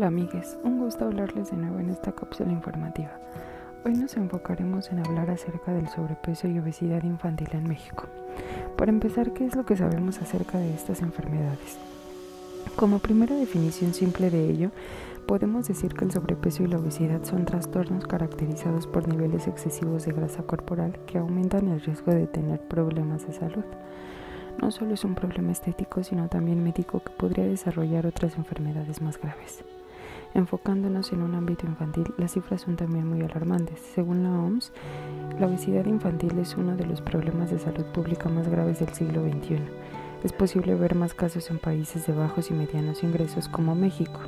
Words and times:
Hola 0.00 0.08
amigues, 0.08 0.56
un 0.64 0.78
gusto 0.78 1.04
hablarles 1.04 1.50
de 1.50 1.58
nuevo 1.58 1.78
en 1.78 1.90
esta 1.90 2.12
cápsula 2.12 2.50
informativa. 2.50 3.10
Hoy 3.84 3.92
nos 3.92 4.16
enfocaremos 4.16 4.90
en 4.90 5.00
hablar 5.00 5.28
acerca 5.28 5.74
del 5.74 5.88
sobrepeso 5.88 6.48
y 6.48 6.58
obesidad 6.58 7.02
infantil 7.02 7.50
en 7.52 7.68
México. 7.68 8.06
Para 8.78 8.92
empezar, 8.92 9.34
¿qué 9.34 9.44
es 9.44 9.54
lo 9.56 9.66
que 9.66 9.76
sabemos 9.76 10.22
acerca 10.22 10.56
de 10.56 10.72
estas 10.72 11.02
enfermedades? 11.02 11.76
Como 12.76 13.00
primera 13.00 13.36
definición 13.36 13.92
simple 13.92 14.30
de 14.30 14.48
ello, 14.48 14.70
podemos 15.26 15.68
decir 15.68 15.92
que 15.92 16.06
el 16.06 16.12
sobrepeso 16.12 16.62
y 16.62 16.68
la 16.68 16.78
obesidad 16.78 17.22
son 17.24 17.44
trastornos 17.44 18.06
caracterizados 18.06 18.86
por 18.86 19.06
niveles 19.06 19.48
excesivos 19.48 20.06
de 20.06 20.12
grasa 20.12 20.44
corporal 20.44 20.98
que 21.04 21.18
aumentan 21.18 21.68
el 21.68 21.82
riesgo 21.82 22.14
de 22.14 22.26
tener 22.26 22.58
problemas 22.58 23.26
de 23.26 23.34
salud. 23.34 23.66
No 24.62 24.70
solo 24.70 24.94
es 24.94 25.04
un 25.04 25.14
problema 25.14 25.52
estético, 25.52 26.02
sino 26.02 26.28
también 26.28 26.64
médico 26.64 27.00
que 27.00 27.12
podría 27.12 27.44
desarrollar 27.44 28.06
otras 28.06 28.38
enfermedades 28.38 29.02
más 29.02 29.20
graves. 29.20 29.62
Enfocándonos 30.34 31.12
en 31.12 31.22
un 31.22 31.34
ámbito 31.34 31.66
infantil, 31.66 32.14
las 32.16 32.32
cifras 32.32 32.60
son 32.60 32.76
también 32.76 33.06
muy 33.08 33.20
alarmantes. 33.22 33.80
Según 33.80 34.22
la 34.22 34.30
OMS, 34.30 34.72
la 35.40 35.46
obesidad 35.46 35.86
infantil 35.86 36.38
es 36.38 36.56
uno 36.56 36.76
de 36.76 36.86
los 36.86 37.00
problemas 37.00 37.50
de 37.50 37.58
salud 37.58 37.84
pública 37.86 38.28
más 38.28 38.48
graves 38.48 38.78
del 38.78 38.90
siglo 38.90 39.22
XXI. 39.22 39.58
Es 40.22 40.32
posible 40.32 40.74
ver 40.74 40.94
más 40.94 41.14
casos 41.14 41.50
en 41.50 41.58
países 41.58 42.06
de 42.06 42.12
bajos 42.12 42.50
y 42.50 42.54
medianos 42.54 43.02
ingresos 43.02 43.48
como 43.48 43.74
México. 43.74 44.20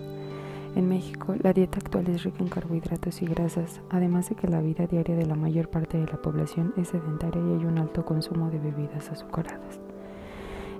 En 0.75 0.88
México, 0.88 1.34
la 1.41 1.52
dieta 1.52 1.78
actual 1.78 2.09
es 2.09 2.25
rica 2.25 2.39
en 2.41 2.48
carbohidratos 2.48 3.20
y 3.20 3.27
grasas, 3.27 3.83
además 3.91 4.30
de 4.30 4.37
que 4.37 4.48
la 4.48 4.62
vida 4.62 4.87
diaria 4.87 5.14
de 5.14 5.27
la 5.27 5.34
mayor 5.34 5.69
parte 5.69 5.98
de 5.98 6.06
la 6.06 6.16
población 6.16 6.73
es 6.78 6.89
sedentaria 6.89 7.42
y 7.42 7.59
hay 7.59 7.64
un 7.66 7.78
alto 7.78 8.06
consumo 8.06 8.50
de 8.50 8.59
bebidas 8.59 9.11
azucaradas. 9.11 9.91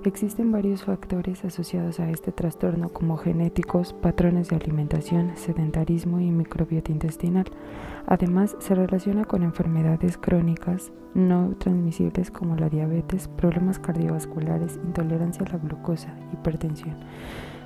Existen 0.05 0.51
varios 0.51 0.83
factores 0.83 1.45
asociados 1.45 2.01
a 2.01 2.09
este 2.09 2.33
trastorno 2.33 2.89
como 2.89 3.15
genéticos, 3.15 3.93
patrones 3.93 4.49
de 4.49 4.57
alimentación, 4.57 5.31
sedentarismo 5.37 6.19
y 6.19 6.29
microbiota 6.29 6.91
intestinal. 6.91 7.45
Además, 8.05 8.57
se 8.59 8.75
relaciona 8.75 9.23
con 9.23 9.43
enfermedades 9.43 10.17
crónicas 10.17 10.91
no 11.13 11.55
transmisibles 11.57 12.31
como 12.31 12.57
la 12.57 12.67
diabetes, 12.67 13.29
problemas 13.29 13.79
cardiovasculares, 13.79 14.77
intolerancia 14.83 15.45
a 15.45 15.51
la 15.51 15.57
glucosa, 15.57 16.13
hipertensión, 16.33 16.97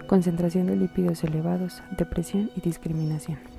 concentración 0.06 0.68
de 0.68 0.76
lípidos 0.76 1.24
elevados, 1.24 1.82
depresión 1.98 2.52
y 2.56 2.62
discriminación. 2.62 3.57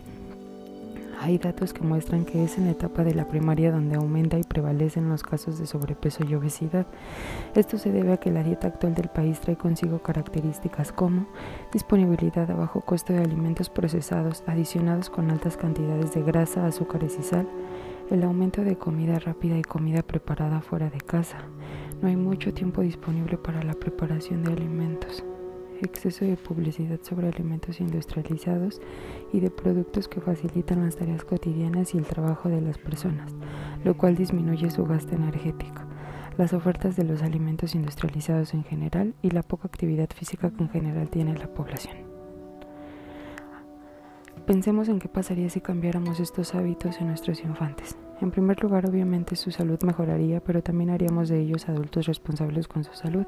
Hay 1.20 1.38
datos 1.38 1.72
que 1.72 1.83
muestran 1.83 2.24
que 2.24 2.44
es 2.44 2.58
en 2.58 2.66
la 2.66 2.70
etapa 2.70 3.02
de 3.02 3.12
la 3.12 3.27
primaria 3.27 3.72
donde 3.72 3.97
aumenta 3.97 4.38
y 4.38 4.44
prevalecen 4.44 5.08
los 5.08 5.25
casos 5.25 5.58
de 5.58 5.66
sobrepeso 5.66 6.25
y 6.25 6.34
obesidad. 6.34 6.86
Esto 7.56 7.77
se 7.77 7.91
debe 7.91 8.12
a 8.12 8.19
que 8.19 8.30
la 8.30 8.44
dieta 8.44 8.69
actual 8.69 8.94
del 8.94 9.08
país 9.08 9.41
trae 9.41 9.56
consigo 9.56 9.98
características 10.00 10.92
como 10.92 11.27
disponibilidad 11.72 12.48
a 12.50 12.55
bajo 12.55 12.83
costo 12.83 13.12
de 13.12 13.19
alimentos 13.19 13.69
procesados 13.69 14.44
adicionados 14.47 15.10
con 15.10 15.33
altas 15.33 15.56
cantidades 15.56 16.14
de 16.14 16.22
grasa, 16.22 16.66
azúcares 16.66 17.16
y 17.19 17.25
sal, 17.25 17.48
el 18.10 18.22
aumento 18.22 18.62
de 18.62 18.77
comida 18.77 19.19
rápida 19.19 19.58
y 19.58 19.62
comida 19.62 20.03
preparada 20.03 20.60
fuera 20.60 20.88
de 20.88 21.00
casa. 21.00 21.38
No 22.00 22.08
hay 22.08 22.16
mucho 22.16 22.55
tiempo 22.55 22.82
disponible 22.82 23.38
para 23.38 23.64
la 23.64 23.75
preparación 23.75 24.44
de 24.44 24.53
alimentos 24.53 25.25
exceso 25.82 26.24
de 26.24 26.36
publicidad 26.36 27.00
sobre 27.02 27.28
alimentos 27.28 27.80
industrializados 27.80 28.80
y 29.32 29.40
de 29.40 29.50
productos 29.50 30.08
que 30.08 30.20
facilitan 30.20 30.84
las 30.84 30.96
tareas 30.96 31.24
cotidianas 31.24 31.94
y 31.94 31.98
el 31.98 32.06
trabajo 32.06 32.48
de 32.48 32.60
las 32.60 32.78
personas, 32.78 33.34
lo 33.84 33.96
cual 33.96 34.16
disminuye 34.16 34.70
su 34.70 34.84
gasto 34.84 35.14
energético, 35.14 35.82
las 36.36 36.52
ofertas 36.52 36.96
de 36.96 37.04
los 37.04 37.22
alimentos 37.22 37.74
industrializados 37.74 38.54
en 38.54 38.64
general 38.64 39.14
y 39.22 39.30
la 39.30 39.42
poca 39.42 39.68
actividad 39.68 40.08
física 40.14 40.50
que 40.50 40.62
en 40.62 40.70
general 40.70 41.10
tiene 41.10 41.36
la 41.36 41.52
población. 41.52 41.96
Pensemos 44.46 44.88
en 44.88 44.98
qué 44.98 45.08
pasaría 45.08 45.50
si 45.50 45.60
cambiáramos 45.60 46.20
estos 46.20 46.54
hábitos 46.54 47.00
en 47.00 47.08
nuestros 47.08 47.42
infantes. 47.44 47.97
En 48.20 48.32
primer 48.32 48.60
lugar, 48.62 48.88
obviamente 48.88 49.36
su 49.36 49.52
salud 49.52 49.78
mejoraría, 49.84 50.40
pero 50.40 50.62
también 50.62 50.90
haríamos 50.90 51.28
de 51.28 51.40
ellos 51.40 51.68
adultos 51.68 52.06
responsables 52.06 52.66
con 52.66 52.82
su 52.82 52.92
salud. 52.94 53.26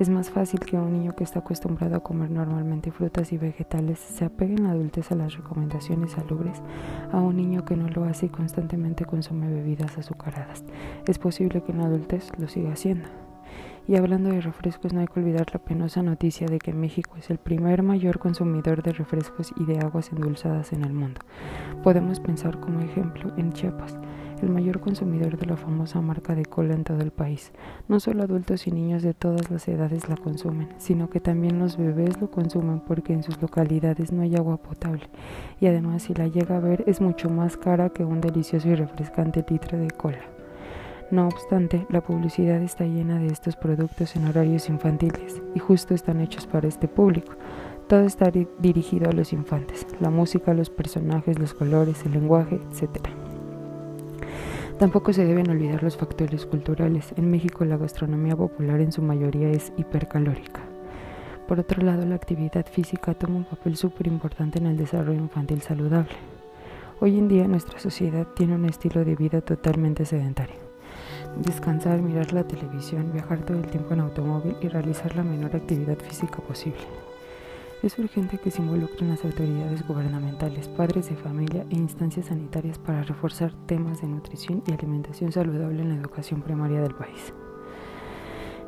Es 0.00 0.08
más 0.08 0.30
fácil 0.30 0.60
que 0.60 0.76
un 0.76 0.92
niño 0.92 1.14
que 1.14 1.22
está 1.22 1.40
acostumbrado 1.40 1.96
a 1.96 2.02
comer 2.02 2.30
normalmente 2.30 2.90
frutas 2.90 3.32
y 3.32 3.38
vegetales 3.38 4.00
se 4.00 4.24
apegue 4.24 4.54
en 4.54 4.66
adultez 4.66 5.12
a 5.12 5.14
las 5.14 5.36
recomendaciones 5.36 6.12
salubres 6.12 6.60
a 7.12 7.18
un 7.18 7.36
niño 7.36 7.64
que 7.64 7.76
no 7.76 7.88
lo 7.88 8.04
hace 8.04 8.26
y 8.26 8.30
constantemente 8.30 9.04
consume 9.04 9.48
bebidas 9.48 9.96
azucaradas. 9.96 10.64
Es 11.06 11.18
posible 11.18 11.62
que 11.62 11.72
en 11.72 11.78
la 11.78 11.84
adultez 11.84 12.30
lo 12.38 12.48
siga 12.48 12.72
haciendo. 12.72 13.25
Y 13.88 13.94
hablando 13.94 14.30
de 14.30 14.40
refrescos, 14.40 14.92
no 14.92 15.00
hay 15.00 15.06
que 15.06 15.20
olvidar 15.20 15.46
la 15.52 15.60
penosa 15.60 16.02
noticia 16.02 16.48
de 16.48 16.58
que 16.58 16.72
México 16.72 17.16
es 17.18 17.30
el 17.30 17.38
primer 17.38 17.84
mayor 17.84 18.18
consumidor 18.18 18.82
de 18.82 18.92
refrescos 18.92 19.52
y 19.56 19.64
de 19.64 19.78
aguas 19.78 20.10
endulzadas 20.10 20.72
en 20.72 20.84
el 20.84 20.92
mundo. 20.92 21.20
Podemos 21.84 22.18
pensar 22.18 22.58
como 22.58 22.80
ejemplo 22.80 23.32
en 23.36 23.52
Chiapas, 23.52 23.96
el 24.42 24.50
mayor 24.50 24.80
consumidor 24.80 25.38
de 25.38 25.46
la 25.46 25.56
famosa 25.56 26.00
marca 26.00 26.34
de 26.34 26.44
cola 26.44 26.74
en 26.74 26.84
todo 26.84 27.00
el 27.00 27.10
país. 27.10 27.52
No 27.88 28.00
solo 28.00 28.24
adultos 28.24 28.66
y 28.66 28.72
niños 28.72 29.02
de 29.02 29.14
todas 29.14 29.50
las 29.50 29.66
edades 29.68 30.08
la 30.08 30.16
consumen, 30.16 30.68
sino 30.78 31.08
que 31.08 31.20
también 31.20 31.58
los 31.58 31.76
bebés 31.76 32.20
lo 32.20 32.30
consumen 32.30 32.80
porque 32.80 33.12
en 33.12 33.22
sus 33.22 33.40
localidades 33.40 34.12
no 34.12 34.22
hay 34.22 34.34
agua 34.34 34.56
potable 34.56 35.08
y 35.60 35.66
además 35.66 36.02
si 36.02 36.14
la 36.14 36.26
llega 36.26 36.56
a 36.56 36.60
ver 36.60 36.84
es 36.86 37.00
mucho 37.00 37.30
más 37.30 37.56
cara 37.56 37.90
que 37.90 38.04
un 38.04 38.20
delicioso 38.20 38.68
y 38.68 38.74
refrescante 38.74 39.44
litro 39.48 39.78
de 39.78 39.90
cola. 39.90 40.35
No 41.12 41.28
obstante, 41.28 41.86
la 41.88 42.00
publicidad 42.00 42.60
está 42.62 42.84
llena 42.84 43.20
de 43.20 43.28
estos 43.28 43.54
productos 43.54 44.16
en 44.16 44.26
horarios 44.26 44.68
infantiles 44.68 45.40
y 45.54 45.60
justo 45.60 45.94
están 45.94 46.20
hechos 46.20 46.46
para 46.48 46.66
este 46.66 46.88
público. 46.88 47.34
Todo 47.86 48.00
está 48.00 48.32
dirigido 48.58 49.08
a 49.08 49.12
los 49.12 49.32
infantes, 49.32 49.86
la 50.00 50.10
música, 50.10 50.52
los 50.52 50.68
personajes, 50.68 51.38
los 51.38 51.54
colores, 51.54 52.04
el 52.04 52.12
lenguaje, 52.12 52.56
etc. 52.72 53.06
Tampoco 54.80 55.12
se 55.12 55.24
deben 55.24 55.48
olvidar 55.48 55.84
los 55.84 55.96
factores 55.96 56.44
culturales. 56.44 57.14
En 57.16 57.30
México 57.30 57.64
la 57.64 57.76
gastronomía 57.76 58.34
popular 58.34 58.80
en 58.80 58.90
su 58.90 59.00
mayoría 59.00 59.48
es 59.50 59.72
hipercalórica. 59.76 60.62
Por 61.46 61.60
otro 61.60 61.84
lado, 61.84 62.04
la 62.04 62.16
actividad 62.16 62.66
física 62.66 63.14
toma 63.14 63.36
un 63.36 63.44
papel 63.44 63.76
súper 63.76 64.08
importante 64.08 64.58
en 64.58 64.66
el 64.66 64.76
desarrollo 64.76 65.20
infantil 65.20 65.62
saludable. 65.62 66.16
Hoy 66.98 67.16
en 67.16 67.28
día 67.28 67.46
nuestra 67.46 67.78
sociedad 67.78 68.26
tiene 68.34 68.56
un 68.56 68.64
estilo 68.64 69.04
de 69.04 69.14
vida 69.14 69.40
totalmente 69.40 70.04
sedentario. 70.04 70.65
Descansar, 71.42 72.00
mirar 72.00 72.32
la 72.32 72.44
televisión, 72.44 73.12
viajar 73.12 73.44
todo 73.44 73.58
el 73.58 73.66
tiempo 73.66 73.92
en 73.92 74.00
automóvil 74.00 74.56
y 74.62 74.68
realizar 74.68 75.14
la 75.16 75.22
menor 75.22 75.54
actividad 75.54 75.98
física 75.98 76.38
posible. 76.38 76.80
Es 77.82 77.98
urgente 77.98 78.38
que 78.38 78.50
se 78.50 78.62
involucren 78.62 79.10
las 79.10 79.22
autoridades 79.22 79.86
gubernamentales, 79.86 80.66
padres 80.68 81.10
de 81.10 81.16
familia 81.16 81.66
e 81.70 81.74
instancias 81.74 82.26
sanitarias 82.26 82.78
para 82.78 83.02
reforzar 83.02 83.52
temas 83.66 84.00
de 84.00 84.08
nutrición 84.08 84.62
y 84.66 84.72
alimentación 84.72 85.30
saludable 85.30 85.82
en 85.82 85.90
la 85.90 85.96
educación 85.96 86.40
primaria 86.40 86.80
del 86.80 86.94
país. 86.94 87.34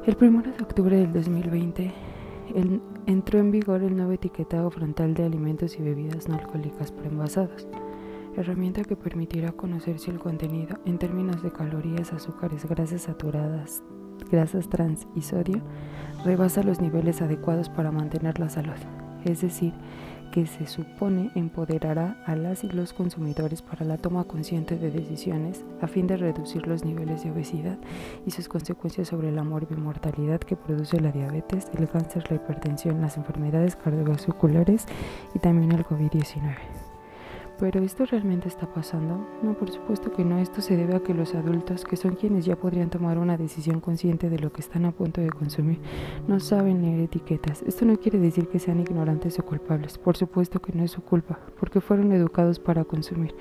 El 0.07 0.17
1 0.21 0.43
de 0.43 0.63
octubre 0.63 0.97
del 0.97 1.13
2020 1.13 1.93
entró 3.07 3.39
en 3.39 3.51
vigor 3.51 3.83
el 3.83 3.97
nuevo 3.97 4.13
etiquetado 4.13 4.71
frontal 4.71 5.15
de 5.15 5.25
alimentos 5.25 5.79
y 5.79 5.83
bebidas 5.83 6.29
no 6.29 6.35
alcohólicas 6.35 6.93
preenvasados, 6.93 7.67
herramienta 8.41 8.83
que 8.83 8.97
permitirá 8.97 9.53
conocer 9.53 9.99
si 9.99 10.11
el 10.11 10.19
contenido 10.19 10.79
en 10.85 10.99
términos 10.99 11.43
de 11.43 11.53
calorías, 11.53 12.13
azúcares, 12.13 12.67
grasas 12.67 13.03
saturadas, 13.03 13.83
grasas 14.31 14.69
trans 14.69 15.07
y 15.15 15.23
sodio 15.23 15.63
rebasa 16.25 16.63
los 16.63 16.81
niveles 16.81 17.23
adecuados 17.23 17.69
para 17.69 17.93
mantener 17.93 18.39
la 18.39 18.49
salud 18.49 18.77
es 19.25 19.41
decir, 19.41 19.73
que 20.33 20.47
se 20.47 20.67
supone 20.67 21.31
empoderará 21.35 22.23
a 22.27 22.37
las 22.37 22.63
y 22.63 22.69
los 22.69 22.93
consumidores 22.93 23.63
para 23.63 23.87
la 23.87 23.97
toma 23.97 24.25
consciente 24.25 24.77
de 24.77 24.91
decisiones 24.91 25.65
a 25.81 25.87
fin 25.87 26.07
de 26.07 26.19
reducir 26.19 26.67
los 26.67 26.85
niveles 26.85 27.25
de 27.25 27.31
obesidad 27.31 27.79
y 28.27 28.31
sus 28.31 28.47
consecuencias 28.47 29.09
sobre 29.09 29.33
la 29.33 29.43
morbimortalidad 29.43 30.41
que 30.41 30.57
produce 30.57 31.01
la 31.01 31.13
diabetes, 31.13 31.71
el 31.79 31.89
cáncer, 31.89 32.25
la 32.31 32.37
hipertensión, 32.37 33.01
las 33.01 33.17
enfermedades 33.17 33.77
cardiovasculares 33.77 34.85
y 35.35 35.39
también 35.39 35.73
el 35.73 35.85
COVID-19. 35.85 36.88
¿Pero 37.61 37.83
esto 37.83 38.07
realmente 38.07 38.47
está 38.47 38.73
pasando? 38.73 39.27
No, 39.43 39.55
por 39.55 39.73
supuesto 39.73 40.13
que 40.13 40.25
no. 40.25 40.39
Esto 40.39 40.61
se 40.61 40.77
debe 40.77 40.95
a 40.95 41.01
que 41.01 41.13
los 41.13 41.35
adultos, 41.35 41.85
que 41.85 41.97
son 41.97 42.15
quienes 42.15 42.45
ya 42.45 42.55
podrían 42.55 42.89
tomar 42.89 43.19
una 43.19 43.37
decisión 43.37 43.81
consciente 43.81 44.31
de 44.31 44.39
lo 44.39 44.53
que 44.53 44.61
están 44.61 44.85
a 44.85 44.93
punto 44.93 45.21
de 45.21 45.31
consumir, 45.31 45.81
no 46.29 46.39
saben 46.39 46.83
leer 46.83 47.01
etiquetas. 47.01 47.63
Esto 47.63 47.85
no 47.85 47.97
quiere 47.97 48.21
decir 48.21 48.47
que 48.47 48.61
sean 48.61 48.79
ignorantes 48.79 49.41
o 49.41 49.45
culpables. 49.45 49.99
Por 49.99 50.17
supuesto 50.17 50.63
que 50.63 50.73
no 50.73 50.85
es 50.85 50.93
su 50.93 51.03
culpa, 51.03 51.41
porque 51.59 51.81
fueron 51.81 52.13
educados 52.13 52.61
para 52.61 52.85
consumir, 52.85 53.35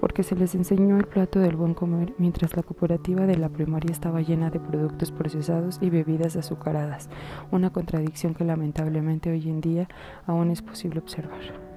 porque 0.00 0.24
se 0.24 0.34
les 0.34 0.56
enseñó 0.56 0.96
el 0.96 1.06
plato 1.06 1.38
del 1.38 1.54
buen 1.54 1.74
comer 1.74 2.12
mientras 2.18 2.56
la 2.56 2.64
cooperativa 2.64 3.24
de 3.24 3.36
la 3.36 3.50
primaria 3.50 3.92
estaba 3.92 4.20
llena 4.20 4.50
de 4.50 4.58
productos 4.58 5.12
procesados 5.12 5.78
y 5.80 5.90
bebidas 5.90 6.34
azucaradas. 6.34 7.08
Una 7.52 7.70
contradicción 7.70 8.34
que 8.34 8.44
lamentablemente 8.44 9.30
hoy 9.30 9.48
en 9.48 9.60
día 9.60 9.88
aún 10.26 10.50
es 10.50 10.60
posible 10.60 10.98
observar. 10.98 11.69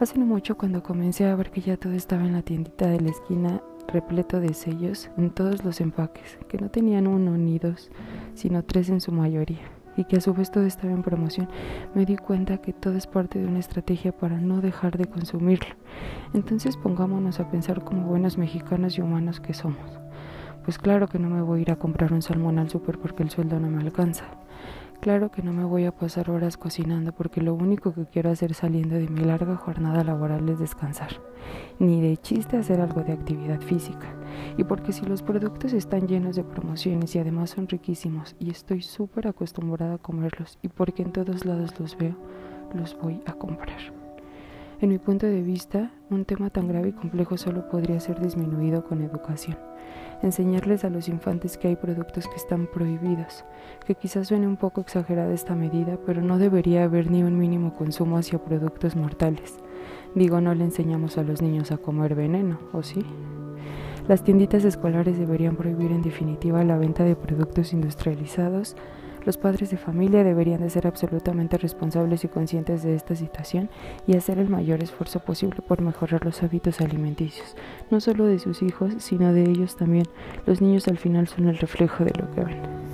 Hace 0.00 0.18
no 0.18 0.24
mucho 0.24 0.56
cuando 0.56 0.82
comencé 0.82 1.26
a 1.26 1.36
ver 1.36 1.50
que 1.50 1.60
ya 1.60 1.76
todo 1.76 1.92
estaba 1.92 2.24
en 2.24 2.32
la 2.32 2.40
tiendita 2.40 2.88
de 2.88 3.00
la 3.00 3.10
esquina 3.10 3.60
repleto 3.86 4.40
de 4.40 4.54
sellos 4.54 5.10
en 5.18 5.28
todos 5.28 5.62
los 5.62 5.78
empaques, 5.82 6.38
que 6.48 6.56
no 6.56 6.70
tenían 6.70 7.06
uno 7.06 7.36
ni 7.36 7.58
dos, 7.58 7.90
sino 8.32 8.64
tres 8.64 8.88
en 8.88 9.02
su 9.02 9.12
mayoría, 9.12 9.60
y 9.98 10.04
que 10.04 10.16
a 10.16 10.22
su 10.22 10.32
vez 10.32 10.50
todo 10.50 10.64
estaba 10.64 10.94
en 10.94 11.02
promoción, 11.02 11.50
me 11.94 12.06
di 12.06 12.16
cuenta 12.16 12.62
que 12.62 12.72
todo 12.72 12.94
es 12.94 13.06
parte 13.06 13.40
de 13.40 13.46
una 13.46 13.58
estrategia 13.58 14.10
para 14.10 14.38
no 14.38 14.62
dejar 14.62 14.96
de 14.96 15.04
consumirlo. 15.04 15.74
Entonces 16.32 16.78
pongámonos 16.78 17.38
a 17.38 17.50
pensar 17.50 17.84
como 17.84 18.06
buenos 18.06 18.38
mexicanos 18.38 18.96
y 18.96 19.02
humanos 19.02 19.38
que 19.38 19.52
somos. 19.52 20.00
Pues 20.64 20.78
claro 20.78 21.08
que 21.08 21.18
no 21.18 21.28
me 21.28 21.42
voy 21.42 21.58
a 21.58 21.62
ir 21.62 21.70
a 21.72 21.76
comprar 21.76 22.14
un 22.14 22.22
salmón 22.22 22.58
al 22.58 22.70
súper 22.70 22.98
porque 22.98 23.22
el 23.22 23.28
sueldo 23.28 23.60
no 23.60 23.68
me 23.68 23.82
alcanza. 23.82 24.24
Claro 25.00 25.30
que 25.30 25.42
no 25.42 25.54
me 25.54 25.64
voy 25.64 25.86
a 25.86 25.96
pasar 25.96 26.28
horas 26.28 26.58
cocinando 26.58 27.12
porque 27.12 27.40
lo 27.40 27.54
único 27.54 27.94
que 27.94 28.04
quiero 28.04 28.28
hacer 28.28 28.52
saliendo 28.52 28.96
de 28.96 29.08
mi 29.08 29.20
larga 29.20 29.56
jornada 29.56 30.04
laboral 30.04 30.46
es 30.50 30.58
descansar. 30.58 31.08
Ni 31.78 32.02
de 32.02 32.18
chiste 32.18 32.58
hacer 32.58 32.82
algo 32.82 33.02
de 33.02 33.14
actividad 33.14 33.62
física. 33.62 34.14
Y 34.58 34.64
porque 34.64 34.92
si 34.92 35.06
los 35.06 35.22
productos 35.22 35.72
están 35.72 36.06
llenos 36.06 36.36
de 36.36 36.44
promociones 36.44 37.14
y 37.14 37.18
además 37.18 37.48
son 37.48 37.66
riquísimos 37.66 38.36
y 38.38 38.50
estoy 38.50 38.82
súper 38.82 39.26
acostumbrada 39.26 39.94
a 39.94 39.98
comerlos 39.98 40.58
y 40.60 40.68
porque 40.68 41.02
en 41.02 41.12
todos 41.12 41.46
lados 41.46 41.80
los 41.80 41.96
veo, 41.96 42.16
los 42.74 42.94
voy 43.00 43.22
a 43.24 43.32
comprar. 43.32 43.99
En 44.80 44.88
mi 44.88 44.98
punto 44.98 45.26
de 45.26 45.42
vista, 45.42 45.90
un 46.08 46.24
tema 46.24 46.50
tan 46.50 46.66
grave 46.66 46.88
y 46.88 46.92
complejo 46.92 47.36
solo 47.36 47.68
podría 47.68 48.00
ser 48.00 48.20
disminuido 48.20 48.84
con 48.84 49.02
educación 49.02 49.56
enseñarles 50.22 50.84
a 50.84 50.90
los 50.90 51.08
infantes 51.08 51.56
que 51.56 51.68
hay 51.68 51.76
productos 51.76 52.26
que 52.28 52.36
están 52.36 52.66
prohibidos, 52.66 53.44
que 53.86 53.94
quizás 53.94 54.28
suene 54.28 54.46
un 54.46 54.56
poco 54.56 54.80
exagerada 54.80 55.32
esta 55.32 55.54
medida, 55.54 55.98
pero 56.04 56.20
no 56.20 56.38
debería 56.38 56.84
haber 56.84 57.10
ni 57.10 57.22
un 57.22 57.38
mínimo 57.38 57.74
consumo 57.74 58.18
hacia 58.18 58.42
productos 58.42 58.96
mortales. 58.96 59.58
Digo, 60.14 60.40
no 60.40 60.54
le 60.54 60.64
enseñamos 60.64 61.18
a 61.18 61.22
los 61.22 61.40
niños 61.40 61.72
a 61.72 61.78
comer 61.78 62.14
veneno, 62.14 62.58
¿o 62.72 62.82
sí? 62.82 63.04
Las 64.08 64.24
tienditas 64.24 64.64
escolares 64.64 65.18
deberían 65.18 65.56
prohibir 65.56 65.92
en 65.92 66.02
definitiva 66.02 66.64
la 66.64 66.76
venta 66.76 67.04
de 67.04 67.16
productos 67.16 67.72
industrializados, 67.72 68.76
los 69.24 69.36
padres 69.36 69.70
de 69.70 69.76
familia 69.76 70.24
deberían 70.24 70.60
de 70.60 70.70
ser 70.70 70.86
absolutamente 70.86 71.58
responsables 71.58 72.24
y 72.24 72.28
conscientes 72.28 72.82
de 72.82 72.94
esta 72.94 73.14
situación 73.14 73.68
y 74.06 74.16
hacer 74.16 74.38
el 74.38 74.48
mayor 74.48 74.82
esfuerzo 74.82 75.20
posible 75.20 75.60
por 75.66 75.82
mejorar 75.82 76.24
los 76.24 76.42
hábitos 76.42 76.80
alimenticios, 76.80 77.56
no 77.90 78.00
solo 78.00 78.24
de 78.24 78.38
sus 78.38 78.62
hijos, 78.62 78.94
sino 78.98 79.32
de 79.32 79.42
ellos 79.42 79.76
también. 79.76 80.06
Los 80.46 80.60
niños 80.60 80.88
al 80.88 80.98
final 80.98 81.28
son 81.28 81.48
el 81.48 81.58
reflejo 81.58 82.04
de 82.04 82.12
lo 82.18 82.30
que 82.30 82.44
ven. 82.44 82.90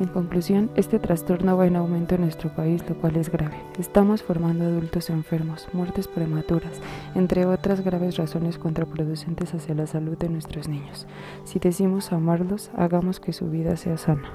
En 0.00 0.06
conclusión, 0.06 0.70
este 0.76 1.00
trastorno 1.00 1.56
va 1.56 1.66
en 1.66 1.74
aumento 1.74 2.14
en 2.14 2.20
nuestro 2.20 2.54
país, 2.54 2.88
lo 2.88 2.96
cual 2.96 3.16
es 3.16 3.32
grave. 3.32 3.56
Estamos 3.80 4.22
formando 4.22 4.64
adultos 4.64 5.10
enfermos, 5.10 5.66
muertes 5.72 6.06
prematuras, 6.06 6.80
entre 7.16 7.46
otras 7.46 7.80
graves 7.80 8.16
razones 8.16 8.58
contraproducentes 8.58 9.54
hacia 9.54 9.74
la 9.74 9.88
salud 9.88 10.16
de 10.16 10.28
nuestros 10.28 10.68
niños. 10.68 11.08
Si 11.42 11.58
decimos 11.58 12.12
amarlos, 12.12 12.70
hagamos 12.76 13.18
que 13.18 13.32
su 13.32 13.50
vida 13.50 13.76
sea 13.76 13.96
sana. 13.96 14.30